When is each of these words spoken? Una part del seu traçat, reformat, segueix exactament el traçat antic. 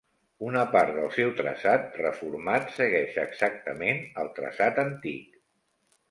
Una 0.45 0.61
part 0.75 0.91
del 0.99 1.09
seu 1.17 1.33
traçat, 1.41 1.83
reformat, 1.99 2.73
segueix 2.77 3.17
exactament 3.25 4.01
el 4.23 4.31
traçat 4.41 4.81
antic. 4.85 5.37